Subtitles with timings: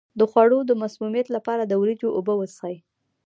[0.19, 2.75] د خوړو د مسمومیت لپاره د وریجو اوبه وڅښئ